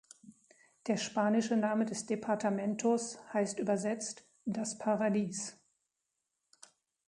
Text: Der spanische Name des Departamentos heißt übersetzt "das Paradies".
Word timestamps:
Der 0.87 0.97
spanische 0.97 1.55
Name 1.55 1.85
des 1.85 2.07
Departamentos 2.07 3.19
heißt 3.33 3.59
übersetzt 3.59 4.25
"das 4.45 4.79
Paradies". 4.79 5.59